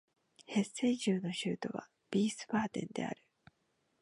[0.47, 3.21] ヘッセン州の州都はヴィースバーデンである